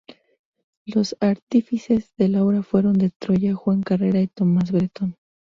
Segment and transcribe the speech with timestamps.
[0.87, 5.15] Los artífices de la obra fueron De Troya, Juan Carrera y Tomás Bretón.